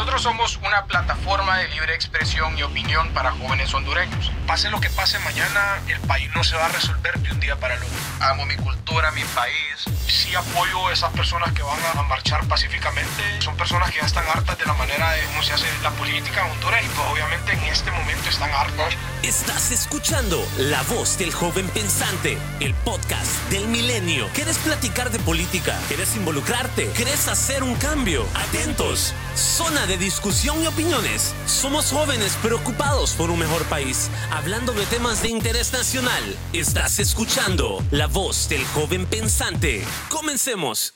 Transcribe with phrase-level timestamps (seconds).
[0.00, 4.32] Nosotros somos una plataforma de libre expresión y opinión para jóvenes hondureños.
[4.46, 7.54] Pase lo que pase mañana, el país no se va a resolver de un día
[7.56, 7.98] para el otro.
[8.20, 9.84] Amo mi cultura, mi país.
[10.08, 13.42] Sí apoyo a esas personas que van a marchar pacíficamente.
[13.42, 16.46] Son personas que ya están hartas de la manera de cómo se hace la política
[16.46, 18.96] en Honduras y pues obviamente en este momento están hartas.
[19.22, 24.26] Estás escuchando La Voz del Joven Pensante, el podcast del milenio.
[24.32, 25.78] ¿Quieres platicar de política?
[25.88, 26.86] ¿Quieres involucrarte?
[26.96, 28.24] ¿Quieres hacer un cambio?
[28.34, 29.12] Atentos.
[29.36, 31.34] Zona de discusión y opiniones.
[31.44, 36.24] Somos jóvenes preocupados por un mejor país, hablando de temas de interés nacional.
[36.54, 39.84] Estás escuchando La Voz del Joven Pensante.
[40.08, 40.94] Comencemos.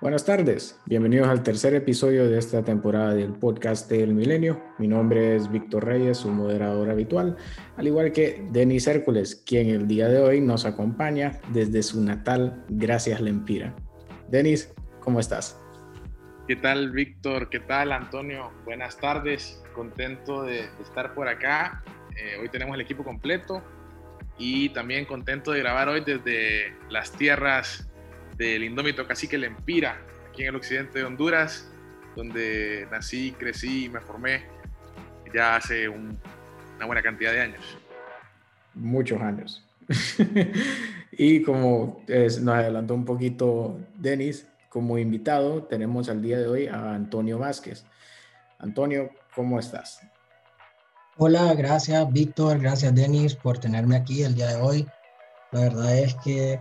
[0.00, 4.62] Buenas tardes, bienvenidos al tercer episodio de esta temporada del podcast del Milenio.
[4.78, 7.36] Mi nombre es Víctor Reyes, su moderador habitual,
[7.76, 12.64] al igual que Denis Hércules, quien el día de hoy nos acompaña desde su natal
[12.68, 13.74] Gracias Lempira.
[14.28, 15.60] Denis, ¿cómo estás?
[16.46, 17.50] ¿Qué tal, Víctor?
[17.50, 18.52] ¿Qué tal, Antonio?
[18.64, 21.82] Buenas tardes, contento de, estar por acá.
[22.16, 23.64] Eh, hoy tenemos el equipo completo
[24.38, 27.87] y también contento de grabar hoy desde las tierras
[28.38, 30.00] del indómito cacique Lempira,
[30.30, 31.68] aquí en el occidente de Honduras,
[32.14, 34.44] donde nací, crecí y me formé
[35.34, 37.78] ya hace una buena cantidad de años.
[38.74, 39.64] Muchos años.
[41.12, 46.94] y como nos adelantó un poquito Denis, como invitado tenemos al día de hoy a
[46.94, 47.84] Antonio Vázquez.
[48.58, 50.00] Antonio, ¿cómo estás?
[51.16, 54.86] Hola, gracias Víctor, gracias Denis por tenerme aquí el día de hoy.
[55.50, 56.60] La verdad es que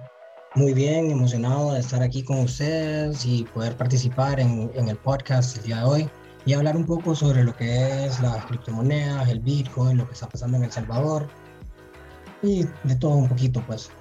[0.57, 5.55] muy bien, emocionado de estar aquí con ustedes y poder participar en, en, el podcast
[5.57, 6.09] el día de hoy
[6.47, 10.27] y hablar un poco sobre lo que es las criptomonedas, el Bitcoin, lo que está
[10.27, 11.27] pasando en El Salvador
[12.41, 13.91] y de todo un poquito, pues.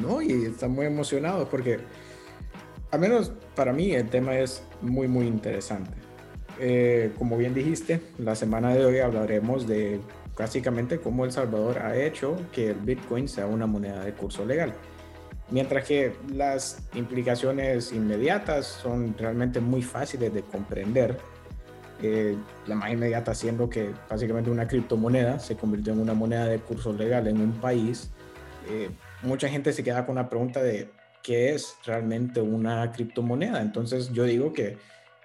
[0.00, 1.80] No, y están muy emocionados porque,
[2.90, 5.92] al menos para mí, el tema es muy, muy interesante.
[6.58, 10.00] Eh, como bien dijiste, la semana de hoy hablaremos de
[10.34, 14.72] básicamente cómo El Salvador ha hecho que el Bitcoin sea una moneda de curso legal.
[15.50, 21.18] Mientras que las implicaciones inmediatas son realmente muy fáciles de comprender.
[22.00, 22.36] Eh,
[22.66, 26.92] la más inmediata siendo que básicamente una criptomoneda se convirtió en una moneda de curso
[26.92, 28.10] legal en un país.
[28.68, 28.90] Eh,
[29.22, 30.90] mucha gente se queda con la pregunta de
[31.22, 33.60] qué es realmente una criptomoneda.
[33.62, 34.76] Entonces yo digo que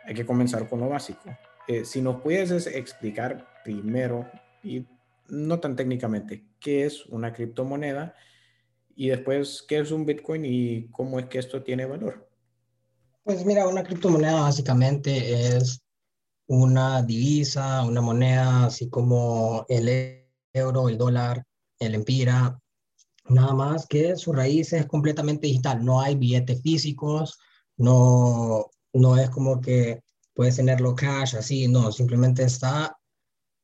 [0.06, 1.38] hay que comenzar con lo básico.
[1.68, 4.26] Eh, si nos pudieses explicar primero,
[4.64, 4.86] y
[5.30, 8.16] no tan técnicamente, qué es una criptomoneda
[8.96, 12.30] y después, ¿qué es un Bitcoin y cómo es que esto tiene valor?
[13.24, 15.82] Pues mira, una criptomoneda básicamente es
[16.48, 21.44] una divisa, una moneda, así como el euro, el dólar,
[21.80, 22.60] el empira,
[23.30, 27.40] nada más que su raíz es completamente digital, no hay billetes físicos,
[27.78, 30.02] no, no es como que
[30.34, 32.98] puedes tenerlo cash, así, no, simplemente está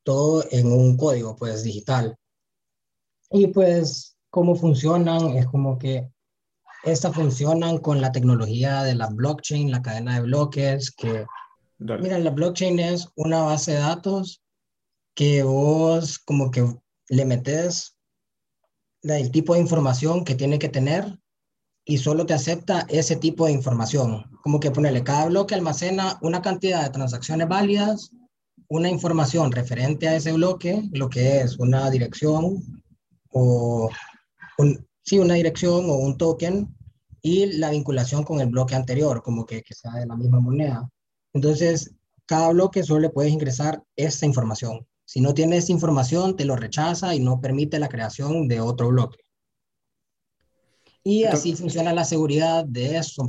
[0.02, 2.16] todo en un código, pues, digital.
[3.30, 6.08] Y pues cómo funcionan, es como que
[6.82, 11.26] estas funcionan con la tecnología de la blockchain, la cadena de bloques, que,
[11.78, 14.42] mira, la blockchain es una base de datos
[15.14, 16.64] que vos como que
[17.08, 17.96] le metes
[19.02, 21.18] el tipo de información que tiene que tener
[21.84, 24.24] y solo te acepta ese tipo de información.
[24.42, 28.12] Como que ponerle cada bloque almacena una cantidad de transacciones válidas,
[28.68, 32.82] una información referente a ese bloque, lo que es una dirección
[33.30, 33.90] o
[35.02, 36.74] sí, una dirección o un token
[37.22, 40.90] y la vinculación con el bloque anterior, como que, que sea de la misma moneda.
[41.32, 41.94] Entonces,
[42.26, 44.86] cada bloque solo le puedes ingresar esta información.
[45.04, 49.18] Si no tienes información, te lo rechaza y no permite la creación de otro bloque.
[51.02, 53.26] Y así funciona la seguridad de esto,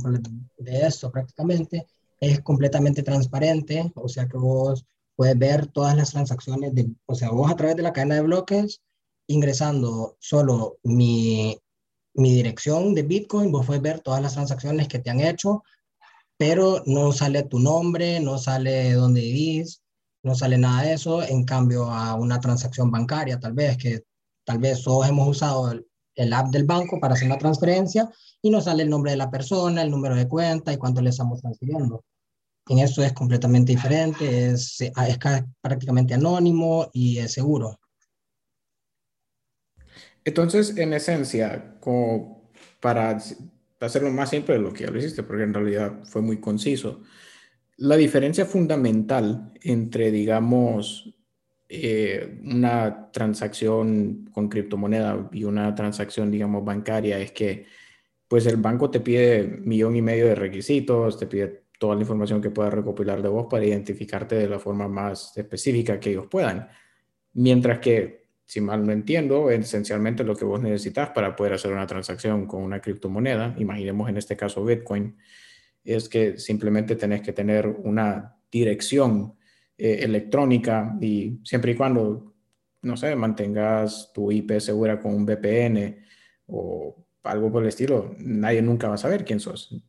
[0.58, 1.86] de esto prácticamente.
[2.20, 7.30] Es completamente transparente, o sea que vos puedes ver todas las transacciones, de, o sea,
[7.30, 8.80] vos a través de la cadena de bloques
[9.26, 11.58] ingresando solo mi,
[12.14, 15.62] mi dirección de Bitcoin, vos puedes ver todas las transacciones que te han hecho,
[16.36, 19.82] pero no sale tu nombre, no sale dónde vivís,
[20.22, 21.22] no sale nada de eso.
[21.22, 24.02] En cambio, a una transacción bancaria, tal vez, que
[24.44, 28.10] tal vez todos hemos usado el, el app del banco para hacer una transferencia
[28.40, 31.10] y nos sale el nombre de la persona, el número de cuenta y cuánto le
[31.10, 32.04] estamos transfiriendo.
[32.68, 35.18] En eso es completamente diferente, es, es
[35.60, 37.78] prácticamente anónimo y es seguro.
[40.24, 41.76] Entonces, en esencia,
[42.80, 43.18] para
[43.80, 47.02] hacerlo más simple de lo que ya lo hiciste, porque en realidad fue muy conciso,
[47.76, 51.14] la diferencia fundamental entre, digamos,
[51.68, 57.66] eh, una transacción con criptomoneda y una transacción, digamos, bancaria es que
[58.28, 62.40] pues el banco te pide millón y medio de requisitos, te pide toda la información
[62.40, 66.68] que puedas recopilar de vos para identificarte de la forma más específica que ellos puedan.
[67.34, 71.86] Mientras que, si mal no entiendo, esencialmente lo que vos necesitas para poder hacer una
[71.86, 75.16] transacción con una criptomoneda, imaginemos en este caso Bitcoin,
[75.84, 79.34] es que simplemente tenés que tener una dirección
[79.78, 82.34] eh, electrónica y siempre y cuando,
[82.82, 86.04] no sé, mantengas tu IP segura con un VPN
[86.46, 89.82] o algo por el estilo, nadie nunca va a saber quién sos.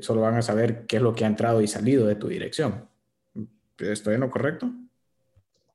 [0.00, 2.88] solo van a saber qué es lo que ha entrado y salido de tu dirección.
[3.78, 4.70] ¿Estoy en lo correcto?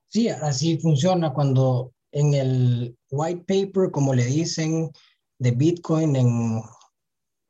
[0.07, 4.91] Sí, así funciona cuando en el white paper, como le dicen,
[5.39, 6.61] de Bitcoin, en,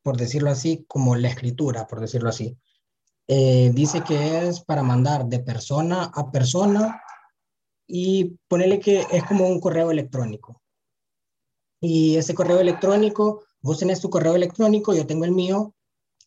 [0.03, 2.57] por decirlo así, como la escritura, por decirlo así.
[3.27, 7.01] Eh, dice que es para mandar de persona a persona
[7.87, 10.61] y ponerle que es como un correo electrónico.
[11.81, 15.73] Y ese correo electrónico, vos tenés tu correo electrónico, yo tengo el mío,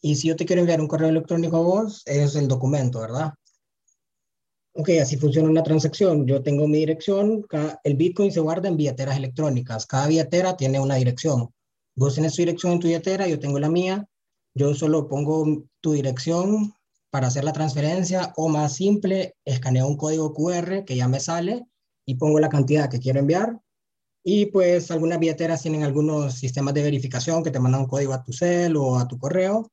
[0.00, 3.32] y si yo te quiero enviar un correo electrónico a vos, es el documento, ¿verdad?
[4.76, 6.26] Ok, así funciona una transacción.
[6.26, 7.46] Yo tengo mi dirección,
[7.84, 9.86] el Bitcoin se guarda en billeteras electrónicas.
[9.86, 11.48] Cada billetera tiene una dirección.
[11.94, 14.04] Vos tenés tu dirección en tu billetera, yo tengo la mía.
[14.52, 16.74] Yo solo pongo tu dirección
[17.10, 21.64] para hacer la transferencia o más simple, escaneo un código QR que ya me sale
[22.04, 23.60] y pongo la cantidad que quiero enviar.
[24.24, 28.24] Y pues algunas billeteras tienen algunos sistemas de verificación que te mandan un código a
[28.24, 29.70] tu cel o a tu correo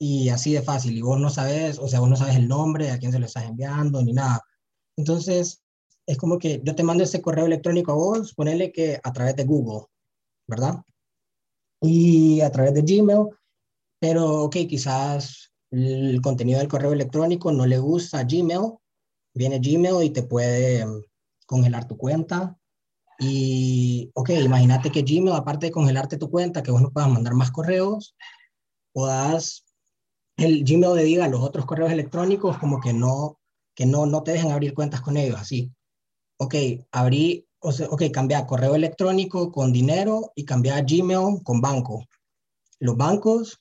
[0.00, 0.96] y así de fácil.
[0.96, 3.26] Y vos no sabes, o sea, vos no sabes el nombre, a quién se lo
[3.26, 4.42] estás enviando ni nada.
[4.96, 5.62] Entonces,
[6.06, 9.36] es como que yo te mando ese correo electrónico a vos, ponele que a través
[9.36, 9.86] de Google,
[10.48, 10.82] ¿verdad?
[11.82, 13.28] Y a través de Gmail,
[14.00, 18.72] pero ok, quizás el contenido del correo electrónico no le gusta a Gmail,
[19.34, 21.02] viene Gmail y te puede mm,
[21.46, 22.56] congelar tu cuenta.
[23.18, 27.34] Y, ok, imagínate que Gmail, aparte de congelarte tu cuenta, que vos no puedas mandar
[27.34, 28.16] más correos,
[28.92, 29.64] puedas,
[30.44, 33.38] el Gmail le diga a los otros correos electrónicos como que no,
[33.74, 35.72] que no, no te dejen abrir cuentas con ellos, así.
[36.38, 36.54] Ok,
[36.92, 42.04] abrí, o sea, ok, cambia correo electrónico con dinero y cambia Gmail con banco.
[42.78, 43.60] Los bancos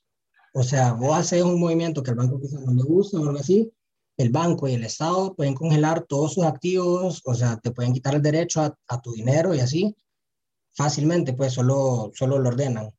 [0.53, 3.39] o sea, vos haces un movimiento que el banco quizás no le gusta o algo
[3.39, 3.71] así,
[4.17, 8.15] el banco y el Estado pueden congelar todos sus activos, o sea, te pueden quitar
[8.15, 9.95] el derecho a, tu dinero y así,
[10.73, 12.91] fácilmente, pues solo, solo lo ordenan.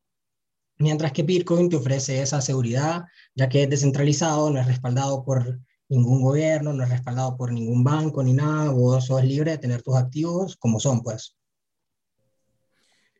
[0.80, 3.04] Mientras que Bitcoin te ofrece esa seguridad,
[3.34, 5.60] ya que es descentralizado, no es respaldado por
[5.90, 9.82] ningún gobierno, no es respaldado por ningún banco ni nada, vos sos libre de tener
[9.82, 11.36] tus activos como son, pues.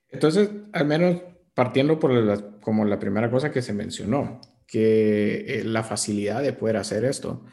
[0.09, 1.21] Entonces, al menos
[1.53, 6.55] partiendo por la, como la primera cosa que se mencionó, que eh, la facilidad de
[6.55, 7.45] poder hacer esto.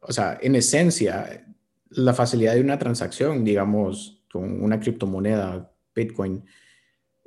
[0.00, 1.44] O sea, en esencia,
[1.90, 6.42] la facilidad de una transacción, digamos, con una criptomoneda, Bitcoin,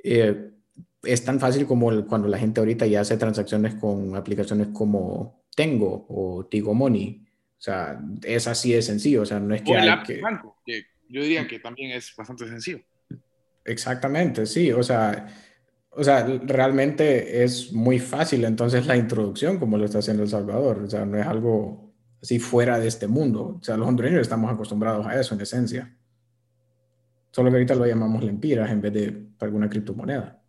[0.02, 0.50] eh,
[1.02, 6.06] es tan fácil como cuando la gente ahorita ya hace transacciones con aplicaciones como Tengo
[6.08, 7.24] o Tigo Money.
[7.26, 9.22] O sea, es así de sencillo.
[9.22, 9.72] O sea, no es que.
[9.72, 10.20] el que...
[10.20, 12.80] banco, que yo diría que también es bastante sencillo.
[13.64, 14.72] Exactamente, sí.
[14.72, 15.28] O sea,
[15.90, 20.82] o sea, realmente es muy fácil entonces la introducción como lo está haciendo El Salvador.
[20.84, 21.92] O sea, no es algo
[22.22, 23.58] así fuera de este mundo.
[23.60, 25.96] O sea, los hondureños estamos acostumbrados a eso en esencia.
[27.32, 30.39] Solo que ahorita lo llamamos lempiras en vez de alguna criptomoneda.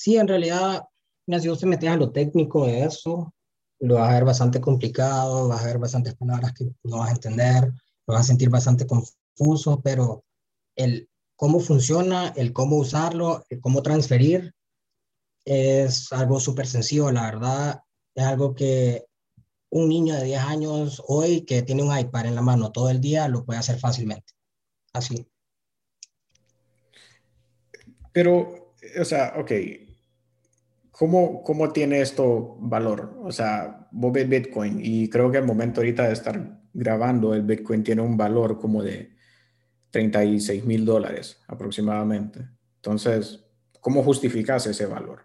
[0.00, 0.88] Sí, en realidad,
[1.26, 3.34] si vos te metes a lo técnico de eso,
[3.80, 7.12] lo vas a ver bastante complicado, vas a ver bastantes palabras que no vas a
[7.12, 7.64] entender,
[8.06, 10.24] lo vas a sentir bastante confuso, pero
[10.74, 14.54] el, cómo funciona, el cómo usarlo, el cómo transferir,
[15.44, 17.82] es algo súper sencillo, la verdad.
[18.14, 19.04] Es algo que
[19.68, 23.02] un niño de 10 años hoy que tiene un iPad en la mano todo el
[23.02, 24.32] día lo puede hacer fácilmente.
[24.94, 25.26] Así.
[28.14, 29.52] Pero, o sea, ok,
[31.00, 33.18] ¿cómo, cómo tiene esto valor?
[33.24, 37.40] O sea, vos ves Bitcoin y creo que al momento ahorita de estar grabando, el
[37.40, 39.16] Bitcoin tiene un valor como de
[39.92, 42.46] 36 mil dólares aproximadamente.
[42.76, 43.42] Entonces,
[43.80, 45.22] ¿cómo justificas ese valor?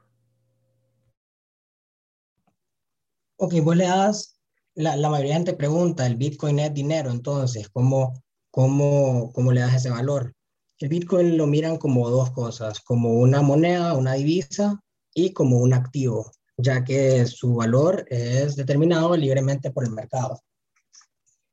[3.35, 4.39] Ok, vos le das,
[4.75, 9.59] la, la mayoría de gente pregunta, el Bitcoin es dinero, entonces, ¿cómo, cómo, cómo le
[9.59, 10.33] das ese valor?
[10.79, 14.81] El Bitcoin lo miran como dos cosas, como una moneda, una divisa
[15.15, 20.39] y como un activo, ya que su valor es determinado libremente por el mercado.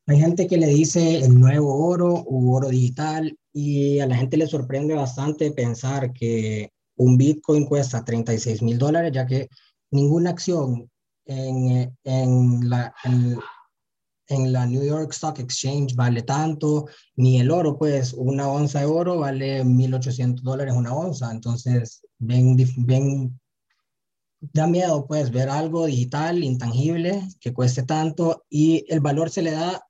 [0.07, 4.37] Hay gente que le dice el nuevo oro u oro digital y a la gente
[4.37, 9.49] le sorprende bastante pensar que un Bitcoin cuesta 36 mil dólares, ya que
[9.93, 10.91] ninguna acción
[11.25, 12.93] en, en, la,
[14.29, 18.87] en, la New York Stock Exchange vale tanto, ni el oro, pues una onza de
[18.87, 21.31] oro vale 1.800 dólares una onza.
[21.31, 23.41] Entonces, ven, ven
[24.53, 29.53] da miedo, pues, ver algo digital, intangible, que cueste tanto y el valor se le
[29.53, 29.87] da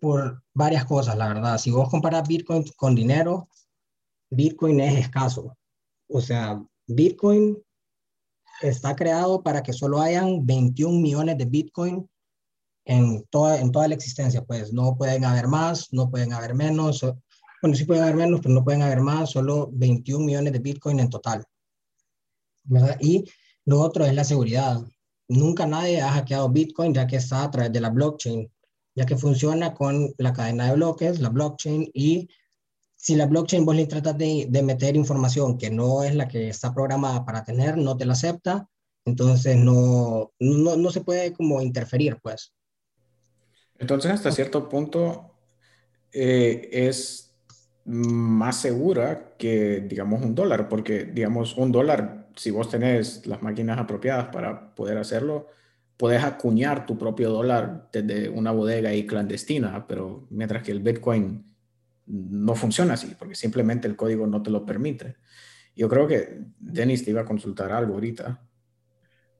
[0.00, 1.58] por varias cosas, la verdad.
[1.58, 3.48] Si vos comparas Bitcoin con dinero,
[4.30, 5.56] Bitcoin es escaso.
[6.08, 7.58] O sea, Bitcoin
[8.62, 12.08] está creado para que solo hayan 21 millones de Bitcoin
[12.86, 14.42] en toda, en toda la existencia.
[14.42, 17.04] Pues no pueden haber más, no pueden haber menos.
[17.60, 21.00] Bueno, sí pueden haber menos, pero no pueden haber más, solo 21 millones de Bitcoin
[21.00, 21.44] en total.
[22.64, 22.96] ¿verdad?
[23.00, 23.24] Y
[23.70, 24.80] lo otro es la seguridad.
[25.28, 28.50] Nunca nadie ha hackeado Bitcoin ya que está a través de la blockchain,
[28.96, 32.28] ya que funciona con la cadena de bloques, la blockchain, y
[32.96, 36.48] si la blockchain vos le tratas de, de meter información que no es la que
[36.48, 38.68] está programada para tener, no te la acepta,
[39.04, 42.52] entonces no, no, no se puede como interferir, pues.
[43.78, 45.30] Entonces, hasta cierto punto,
[46.12, 47.32] eh, es
[47.84, 53.78] más segura que, digamos, un dólar, porque, digamos, un dólar, si vos tenés las máquinas
[53.78, 55.48] apropiadas para poder hacerlo,
[55.98, 61.44] puedes acuñar tu propio dólar desde una bodega ahí clandestina, pero mientras que el Bitcoin
[62.06, 65.16] no funciona así, porque simplemente el código no te lo permite.
[65.76, 68.42] Yo creo que Denis te iba a consultar algo ahorita.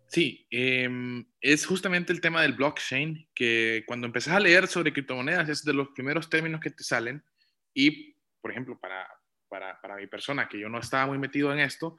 [0.07, 5.49] Sí, em, es justamente el tema del blockchain, que cuando empezás a leer sobre criptomonedas
[5.49, 7.25] es de los primeros términos que te salen
[7.73, 9.09] y por ejemplo, para,
[9.49, 11.97] para, para mi persona, que yo no estaba muy metido en esto,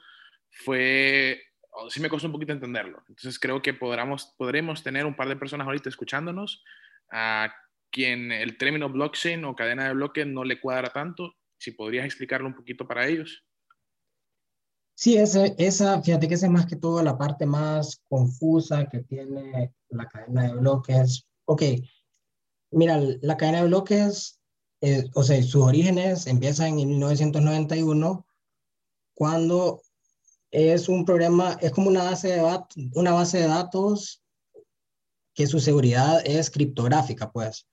[0.52, 1.42] fue,
[1.90, 3.04] sí me costó un poquito entenderlo.
[3.08, 6.64] Entonces creo que podremos, podremos tener un par de personas ahorita escuchándonos
[7.12, 7.54] a
[7.90, 11.34] quien el término blockchain o cadena de bloques no le cuadra tanto.
[11.58, 13.44] Si podrías explicarlo un poquito para ellos.
[14.96, 19.00] Sí, esa, esa, fíjate que esa es más que todo la parte más confusa que
[19.00, 21.28] tiene la cadena de bloques.
[21.46, 21.64] Ok,
[22.72, 24.42] mira, la cadena de bloques
[24.84, 28.26] eh, o sea, sus orígenes empiezan en 1991,
[29.14, 29.84] cuando
[30.52, 32.60] es un programa, es como una base de,
[32.94, 34.22] una base de datos
[35.34, 37.68] que su seguridad es criptográfica, pues.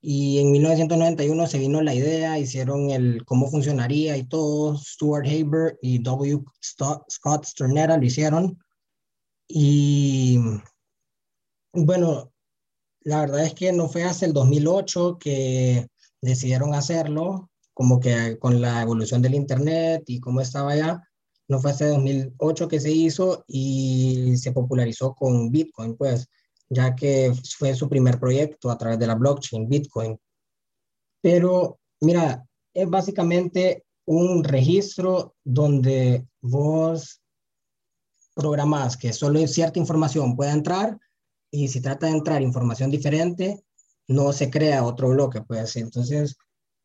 [0.00, 4.76] Y en 1991 se vino la idea, hicieron el cómo funcionaría y todo.
[4.76, 6.42] Stuart Haber y W.
[6.60, 8.58] Scott Sternera lo hicieron.
[9.46, 10.40] Y
[11.72, 12.32] bueno,
[13.02, 15.86] la verdad es que no fue hasta el 2008 que
[16.20, 21.02] decidieron hacerlo, como que con la evolución del Internet y cómo estaba ya,
[21.48, 26.28] no fue hasta 2008 que se hizo y se popularizó con Bitcoin, pues,
[26.68, 30.18] ya que fue su primer proyecto a través de la blockchain, Bitcoin.
[31.20, 32.44] Pero, mira,
[32.74, 37.20] es básicamente un registro donde vos
[38.34, 40.98] programás que solo cierta información pueda entrar
[41.50, 43.62] y si trata de entrar información diferente,
[44.08, 46.36] no se crea otro bloque, pues entonces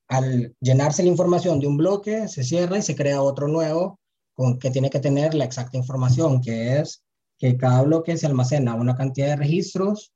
[0.09, 3.99] al llenarse la información de un bloque se cierra y se crea otro nuevo
[4.37, 7.03] con que tiene que tener la exacta información, que es
[7.39, 10.13] que cada bloque se almacena una cantidad de registros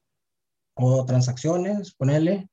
[0.75, 2.47] o transacciones, ponerle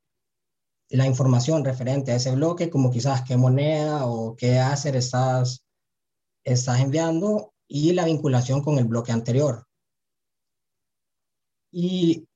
[0.88, 5.62] la información referente a ese bloque, como quizás qué moneda o qué hacer estás,
[6.42, 9.66] estás enviando y la vinculación con el bloque anterior.
[11.70, 12.26] Y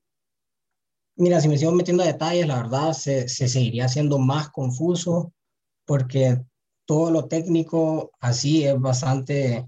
[1.16, 5.32] Mira, si me sigo metiendo a detalles, la verdad se, se seguiría haciendo más confuso
[5.86, 6.42] porque
[6.92, 9.66] todo lo técnico así es bastante,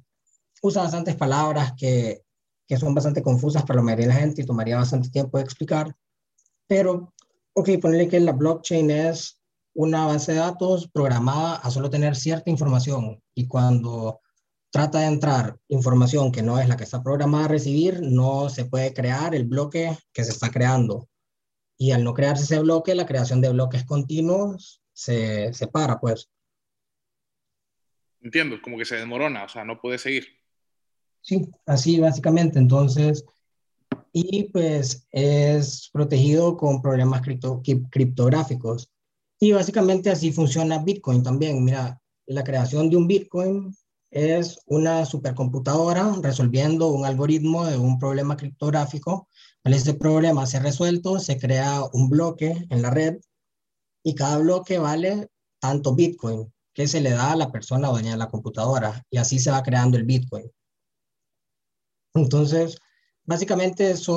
[0.61, 2.21] usa bastantes palabras que,
[2.69, 5.45] que son bastante confusas para la mayoría de la gente y tomaría bastante tiempo de
[5.45, 5.97] explicar.
[6.67, 7.15] Pero,
[7.55, 9.41] ok, ponerle que la blockchain es
[9.75, 14.21] una base de datos programada a solo tener cierta información y cuando
[14.71, 18.67] trata de entrar información que no es la que está programada a recibir, no se
[18.67, 21.09] puede crear el bloque que se está creando
[21.79, 26.29] y al no crearse ese bloque, la creación de bloques continuos se separa, pues.
[28.25, 30.27] Entiendo, como que se desmorona, o sea, no puede seguir.
[31.21, 32.59] Sí, así básicamente.
[32.59, 33.25] Entonces,
[34.13, 38.91] y pues es protegido con problemas cripto, criptográficos.
[39.39, 41.65] Y básicamente así funciona Bitcoin también.
[41.65, 43.73] Mira, la creación de un Bitcoin
[44.11, 49.29] es una supercomputadora resolviendo un algoritmo de un problema criptográfico
[49.65, 53.17] al este problema se ha resuelto, se crea un bloque en la red
[54.03, 55.29] y cada bloque vale
[55.59, 59.39] tanto Bitcoin que se le da a la persona dueña de la computadora y así
[59.39, 60.51] se va creando el Bitcoin.
[62.15, 62.77] Entonces,
[63.25, 64.09] básicamente es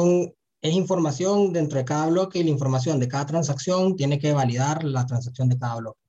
[0.61, 5.05] información dentro de cada bloque y la información de cada transacción tiene que validar la
[5.05, 5.99] transacción de cada bloque.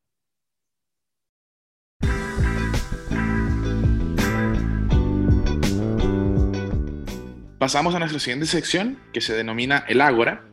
[7.58, 10.48] Pasamos a nuestra siguiente sección que se denomina el Ágora,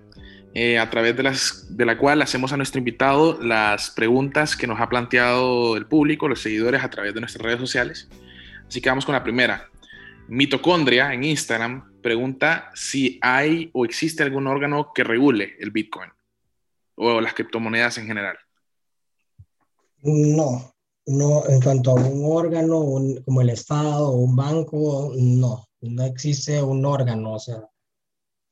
[0.57, 4.67] eh, a través de, las, de la cual hacemos a nuestro invitado las preguntas que
[4.67, 8.07] nos ha planteado el público, los seguidores a través de nuestras redes sociales.
[8.65, 9.69] Así que vamos con la primera.
[10.29, 16.09] Mitocondria en Instagram pregunta si hay o existe algún órgano que regule el Bitcoin
[16.95, 18.37] o las criptomonedas en general.
[20.03, 20.73] No,
[21.05, 22.79] no, en cuanto a un órgano
[23.25, 27.33] como el Estado o un banco, no, no existe un órgano.
[27.33, 27.61] O sea,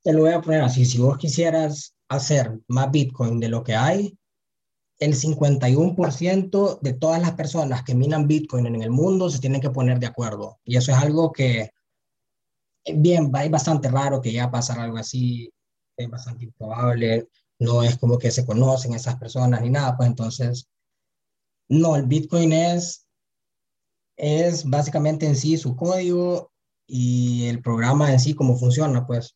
[0.03, 3.75] te lo voy a poner así, si vos quisieras hacer más Bitcoin de lo que
[3.75, 4.17] hay,
[4.99, 9.69] el 51% de todas las personas que minan Bitcoin en el mundo se tienen que
[9.69, 10.59] poner de acuerdo.
[10.63, 11.71] Y eso es algo que,
[12.85, 15.51] bien, es bastante raro que ya pasar algo así,
[15.97, 17.29] es bastante improbable,
[17.59, 20.67] no es como que se conocen esas personas ni nada, pues entonces,
[21.69, 23.07] no, el Bitcoin es,
[24.17, 26.51] es básicamente en sí su código
[26.87, 29.35] y el programa en sí, cómo funciona, pues.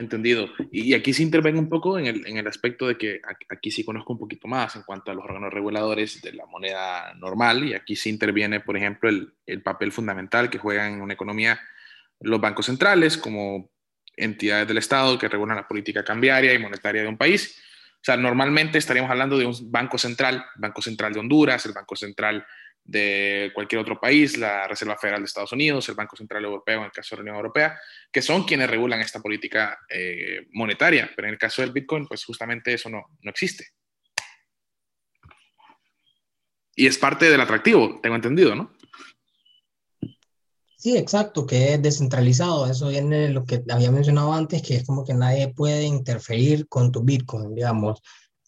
[0.00, 0.48] Entendido.
[0.72, 3.84] Y aquí se intervengo un poco en el, en el, aspecto de que aquí sí
[3.84, 7.74] conozco un poquito más en cuanto a los órganos reguladores de la moneda normal y
[7.74, 11.60] aquí sí interviene, por ejemplo, el, el papel fundamental que juegan en una economía
[12.20, 13.70] los bancos centrales como
[14.16, 17.60] entidades del Estado que regulan la política cambiaria y monetaria de un país.
[17.96, 21.94] O sea, normalmente estaríamos hablando de un banco central, Banco Central de Honduras, el Banco
[21.94, 22.46] Central
[22.84, 26.86] de cualquier otro país, la Reserva Federal de Estados Unidos, el Banco Central Europeo, en
[26.86, 27.78] el caso de la Unión Europea,
[28.10, 31.10] que son quienes regulan esta política eh, monetaria.
[31.14, 33.68] Pero en el caso del Bitcoin, pues justamente eso no, no existe.
[36.74, 38.72] Y es parte del atractivo, tengo entendido, ¿no?
[40.80, 42.66] Sí, exacto, que es descentralizado.
[42.66, 46.90] Eso viene lo que había mencionado antes, que es como que nadie puede interferir con
[46.90, 48.00] tu Bitcoin, digamos.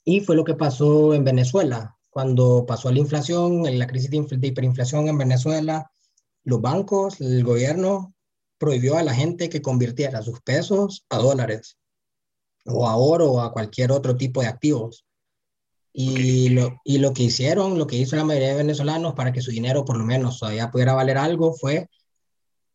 [0.02, 5.08] Y fue lo que pasó en Venezuela cuando pasó la inflación, la crisis de, hiperinflación
[5.08, 5.90] en Venezuela,
[6.44, 8.14] los bancos, el gobierno
[8.58, 11.78] prohibió a la gente que convirtiera sus pesos a dólares
[12.66, 15.06] o a oro o a cualquier otro tipo de activos.
[15.94, 19.40] Y, lo, y lo que hicieron, lo que hizo la mayoría de venezolanos para que
[19.40, 21.88] su dinero por lo menos todavía pudiera valer algo fue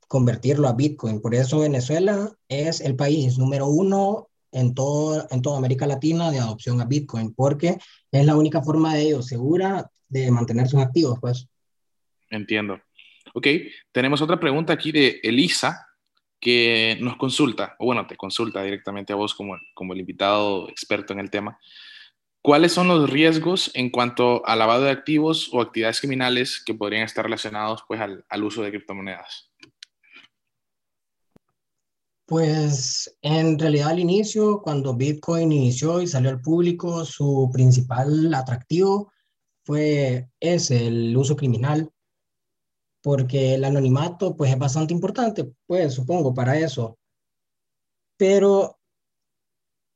[0.07, 1.21] convertirlo a Bitcoin.
[1.21, 6.39] Por eso Venezuela es el país número uno en, todo, en toda América Latina de
[6.39, 7.77] adopción a Bitcoin, porque
[8.11, 11.47] es la única forma de ellos segura de mantener sus activos, pues.
[12.29, 12.79] Entiendo.
[13.33, 13.47] Ok,
[13.91, 15.87] tenemos otra pregunta aquí de Elisa,
[16.39, 21.13] que nos consulta, o bueno, te consulta directamente a vos como, como el invitado experto
[21.13, 21.59] en el tema.
[22.41, 27.03] ¿Cuáles son los riesgos en cuanto al lavado de activos o actividades criminales que podrían
[27.03, 29.46] estar relacionados pues, al, al uso de criptomonedas?
[32.27, 39.13] Pues en realidad al inicio, cuando Bitcoin inició y salió al público, su principal atractivo
[39.63, 41.89] fue ese, el uso criminal,
[43.01, 46.97] porque el anonimato pues es bastante importante, pues supongo, para eso.
[48.17, 48.77] Pero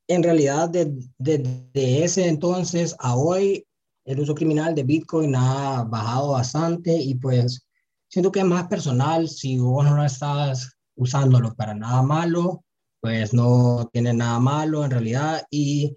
[0.08, 3.68] en realidad desde de, ese entonces a hoy,
[4.06, 7.68] el uso criminal de Bitcoin ha bajado bastante y pues
[8.08, 12.64] siento que es más personal si vos no estás usándolo para nada malo,
[13.02, 15.44] pues no tiene nada malo en realidad.
[15.50, 15.96] Y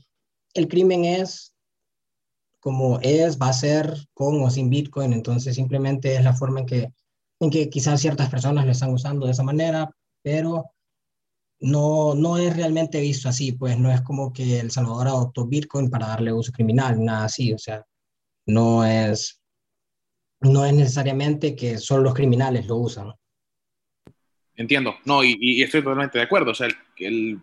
[0.55, 1.55] el crimen es
[2.61, 6.67] como es, va a ser con o sin Bitcoin, entonces simplemente es la forma en
[6.67, 6.93] que,
[7.40, 9.90] en que quizás ciertas personas lo están usando de esa manera,
[10.23, 10.71] pero
[11.61, 15.90] no, no es realmente visto así, pues no es como que El Salvador adoptó Bitcoin
[15.90, 17.85] para darle uso criminal, nada así, o sea,
[18.47, 19.43] no es,
[20.40, 23.12] no es necesariamente que solo los criminales lo usan.
[24.57, 26.53] Entiendo, no, y, estoy totalmente de acuerdo.
[26.53, 27.40] O sea, el,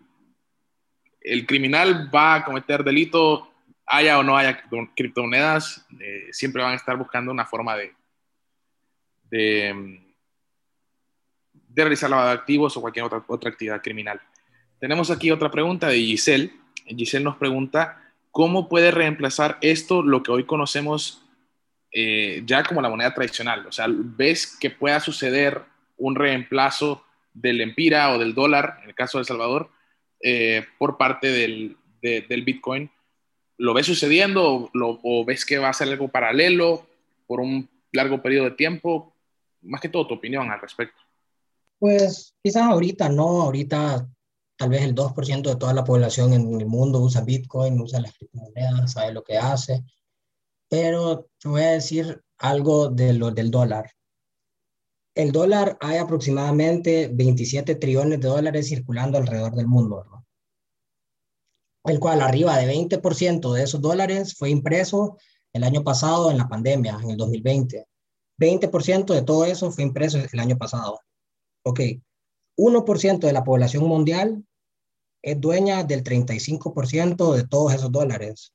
[1.20, 3.52] el, criminal va a cometer delito,
[3.86, 4.62] haya o no haya
[4.96, 7.94] criptomonedas, eh, siempre van a estar buscando una forma de,
[9.30, 10.00] de,
[11.52, 14.20] de realizar lavado de activos o cualquier otra, otra actividad criminal.
[14.78, 16.52] Tenemos aquí otra pregunta de Giselle.
[16.86, 21.26] Giselle nos pregunta, ¿cómo puede reemplazar esto lo que hoy conocemos
[21.92, 23.66] eh, ya como la moneda tradicional?
[23.66, 25.71] O sea, ¿ves que pueda suceder
[26.02, 29.70] un reemplazo del empira o del dólar, en el caso de El Salvador,
[30.20, 32.90] eh, por parte del, del, Bitcoin.
[33.56, 36.84] ¿Lo ves sucediendo o, ves que va a ser algo paralelo
[37.26, 39.14] por un largo periodo de tiempo?
[39.62, 41.00] Más que todo, tu opinión al respecto.
[41.78, 44.08] Pues quizás ahorita no, ahorita
[44.56, 48.12] tal vez el 2% de toda la población en el mundo usa Bitcoin, usa las
[48.16, 49.84] criptomonedas, sabe lo que hace,
[50.68, 53.90] pero te voy a decir algo de lo, del dólar
[55.14, 60.24] el dólar hay aproximadamente 27 trillones de dólares circulando alrededor del mundo,
[61.84, 65.18] el cual arriba de 20% de esos dólares fue impreso
[65.52, 67.86] el año pasado en la pandemia, en el 2020.
[68.38, 71.00] 20% de todo eso fue impreso el año pasado.
[71.64, 71.80] Ok,
[72.56, 74.44] 1% de la población mundial
[75.22, 78.52] es dueña del 35% de todos esos dólares.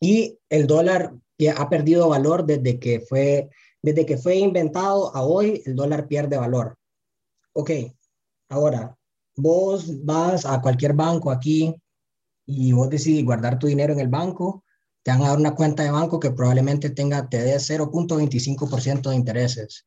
[0.00, 1.14] Y el dólar
[1.56, 3.48] ha perdido valor desde que fue
[3.86, 6.76] Desde que fue inventado a hoy, el dólar pierde valor.
[7.52, 7.70] Ok,
[8.48, 8.98] ahora,
[9.36, 11.72] vos vas a cualquier banco aquí
[12.46, 14.64] y vos decidís guardar tu dinero en el banco,
[15.04, 19.14] te van a dar una cuenta de banco que probablemente tenga, te dé 0.25% de
[19.14, 19.86] intereses.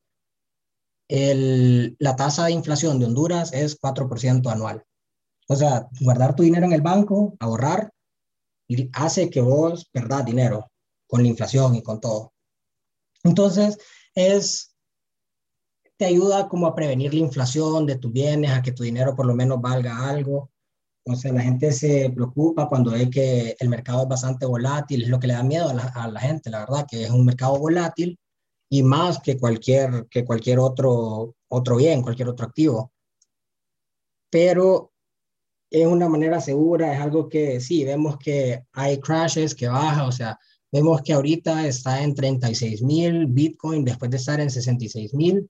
[1.09, 4.81] El, la tasa de inflación de Honduras es 4% anual.
[5.49, 7.91] O sea, guardar tu dinero en el banco, ahorrar,
[8.93, 10.71] hace que vos perdás dinero
[11.05, 12.31] con la inflación y con todo.
[13.23, 13.77] Entonces,
[14.15, 14.75] es,
[15.97, 19.25] te ayuda como a prevenir la inflación de tus bienes, a que tu dinero por
[19.25, 20.51] lo menos valga algo.
[21.05, 25.09] O sea, la gente se preocupa cuando ve que el mercado es bastante volátil, es
[25.09, 28.19] lo que le da miedo a la, gente, la verdad, que es un mercado volátil
[28.69, 32.93] y más que cualquier, que cualquier otro, otro bien, cualquier otro activo.
[34.29, 34.93] Pero
[35.71, 40.11] es una manera segura, es algo que sí, vemos que hay crashes, que baja, o
[40.11, 40.37] sea,
[40.71, 45.49] vemos que ahorita está en 36 mil Bitcoin después de estar en 66 mil,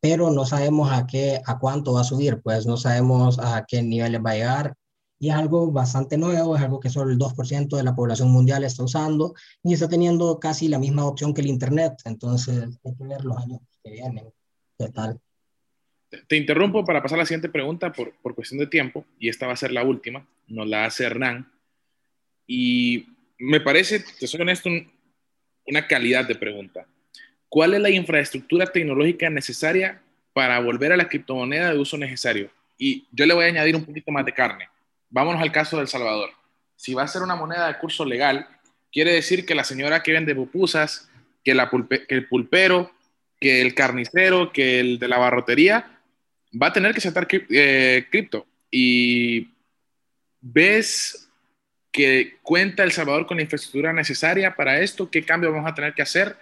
[0.00, 3.82] pero no sabemos a qué, a cuánto va a subir, pues no sabemos a qué
[3.82, 4.74] niveles va a llegar.
[5.18, 8.64] Y es algo bastante nuevo, es algo que solo el 2% de la población mundial
[8.64, 11.94] está usando y está teniendo casi la misma opción que el Internet.
[12.04, 14.26] Entonces, hay que ver los años que vienen.
[14.78, 15.18] ¿Qué tal?
[16.28, 19.46] Te interrumpo para pasar a la siguiente pregunta por, por cuestión de tiempo, y esta
[19.46, 21.50] va a ser la última, nos la hace Hernán.
[22.46, 24.90] Y me parece, te soy honesto, un,
[25.66, 26.86] una calidad de pregunta.
[27.48, 32.50] ¿Cuál es la infraestructura tecnológica necesaria para volver a la criptomoneda de uso necesario?
[32.76, 34.68] Y yo le voy a añadir un poquito más de carne.
[35.10, 36.30] Vámonos al caso del Salvador.
[36.76, 38.48] Si va a ser una moneda de curso legal,
[38.92, 41.08] quiere decir que la señora que vende pupusas,
[41.44, 42.90] que, el pulpero,
[43.38, 46.00] que el carnicero, que el de la barrotería,
[46.60, 48.46] va a tener que aceptar eh, cripto.
[48.70, 49.48] Y
[50.40, 51.23] ves
[51.94, 55.94] que cuenta El Salvador con la infraestructura necesaria para esto, qué cambio vamos a tener
[55.94, 56.36] que hacer,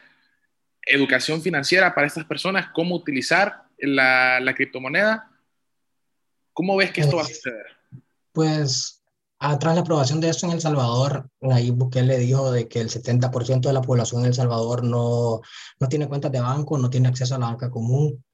[0.80, 5.30] educación financiera para estas personas, cómo utilizar la, la criptomoneda.
[6.54, 7.66] ¿Cómo ves que esto va a suceder?
[8.32, 9.02] Pues
[9.60, 13.60] tras la aprobación de esto en El Salvador, ahí Bukele dijo de que el 70%
[13.60, 15.42] de la población en El Salvador no,
[15.78, 18.24] no tiene cuentas de banco, no tiene acceso a la banca común.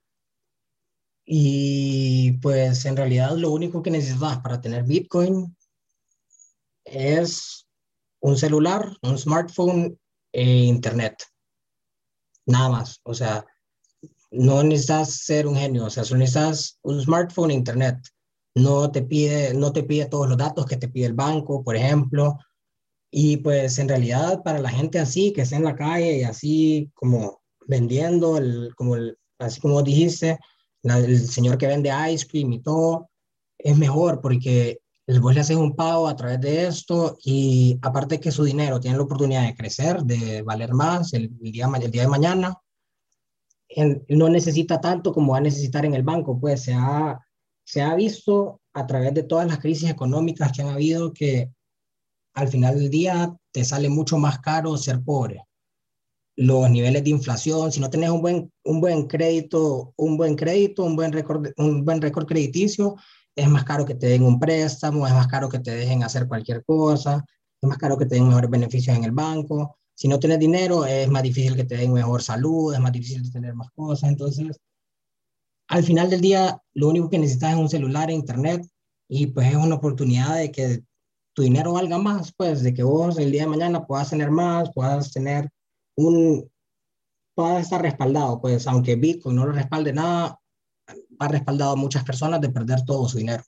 [1.24, 5.57] Y pues en realidad lo único que necesitas para tener Bitcoin
[6.92, 7.66] es
[8.20, 9.98] un celular, un smartphone
[10.33, 11.22] e internet.
[12.46, 13.01] Nada más.
[13.05, 13.44] O sea,
[14.31, 17.98] no necesitas ser un genio, o sea, solo necesitas un smartphone e internet.
[18.55, 21.77] No te pide, no te pide todos los datos que te pide el banco, por
[21.77, 22.38] ejemplo.
[23.11, 26.90] Y pues en realidad para la gente así, que está en la calle y así
[26.94, 30.38] como vendiendo, el, como el, así como dijiste,
[30.83, 33.11] el señor que vende ice cream y todo,
[33.59, 34.81] es mejor porque
[35.16, 38.98] vos le haces un pago a través de esto y aparte que su dinero tiene
[38.98, 42.58] la oportunidad de crecer, de valer más el, día, el día de mañana,
[44.08, 47.18] no necesita tanto como va a necesitar en el banco, pues se ha,
[47.64, 51.50] se ha visto a través de todas las crisis económicas que han habido que
[52.34, 55.42] al final del día te sale mucho más caro ser pobre.
[56.36, 60.84] Los niveles de inflación, si no tenés un buen, un buen crédito, un buen crédito,
[60.84, 62.96] un buen récord, un buen récord crediticio,
[63.38, 66.27] es más caro que te den un préstamo, es más caro que te dejen hacer
[66.27, 67.24] cualquier cosa,
[67.61, 69.79] es más caro que te den mejores beneficios en el banco.
[69.94, 73.31] Si no tienes dinero, es más difícil que te den mejor salud, es más difícil
[73.33, 74.11] tener más cosas.
[74.11, 74.61] Entonces,
[75.68, 78.66] al final del día, lo único que necesitas es un celular e internet
[79.09, 80.83] y pues es una oportunidad de que
[81.33, 84.72] tu dinero valga más, pues de que vos el día de mañana puedas tener más,
[84.74, 85.48] puedas tener
[85.96, 86.51] un,
[87.37, 90.40] puedas estar respaldado, pues aunque Bitcoin no lo respalde nada,
[91.18, 93.42] ha respaldado a muchas personas de perder todo su dinero.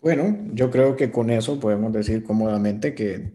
[0.00, 3.32] Bueno, yo creo que con eso podemos decir cómodamente que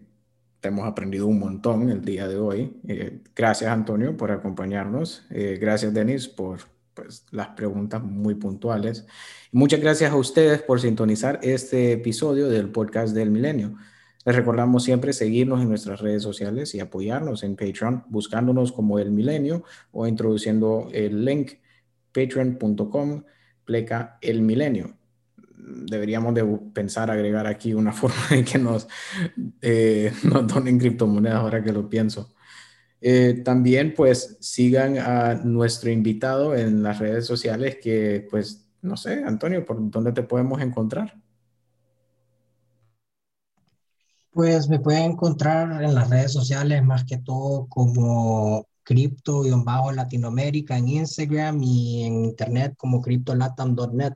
[0.62, 2.80] hemos aprendido un montón el día de hoy.
[2.86, 5.24] Eh, gracias Antonio por acompañarnos.
[5.30, 6.60] Eh, gracias Denis por
[6.94, 9.06] pues, las preguntas muy puntuales.
[9.52, 13.76] muchas gracias a ustedes por sintonizar este episodio del podcast del milenio.
[14.24, 19.10] Les recordamos siempre seguirnos en nuestras redes sociales y apoyarnos en Patreon buscándonos como el
[19.10, 21.52] milenio o introduciendo el link
[22.12, 23.22] patreon.com
[23.64, 24.96] pleca el milenio.
[25.56, 28.88] Deberíamos de pensar agregar aquí una forma de que nos,
[29.60, 32.34] eh, nos donen criptomonedas ahora que lo pienso.
[33.00, 39.22] Eh, también pues sigan a nuestro invitado en las redes sociales que pues no sé,
[39.24, 41.14] Antonio, ¿por dónde te podemos encontrar?
[44.32, 51.62] Pues me pueden encontrar en las redes sociales más que todo como cripto-latinoamérica en Instagram
[51.62, 54.14] y en internet como criptolatam.net.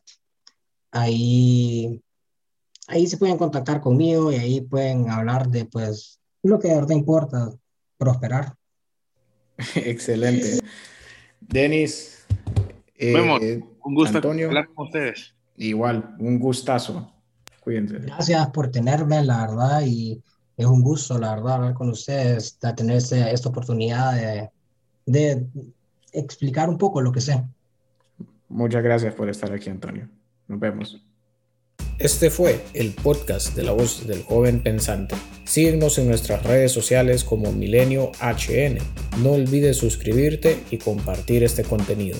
[0.90, 2.00] Ahí,
[2.88, 6.94] ahí se pueden contactar conmigo y ahí pueden hablar de pues lo que de verdad
[6.94, 7.52] importa,
[7.96, 8.54] prosperar.
[9.74, 10.58] Excelente.
[11.40, 12.26] Denis.
[12.96, 15.34] Eh, un gusto Antonio, hablar con ustedes.
[15.56, 17.12] Igual, un gustazo.
[17.60, 17.98] Cuídense.
[17.98, 20.22] Gracias por tenerme, la verdad, y
[20.56, 24.50] es un gusto, la verdad, hablar con ustedes, de tener este, esta oportunidad de,
[25.06, 25.46] de
[26.12, 27.44] explicar un poco lo que sé.
[28.48, 30.08] Muchas gracias por estar aquí, Antonio.
[30.46, 31.04] Nos vemos.
[31.98, 35.14] Este fue el podcast de la voz del joven pensante.
[35.44, 38.78] Síguenos en nuestras redes sociales como Milenio HN.
[39.22, 42.18] No olvides suscribirte y compartir este contenido.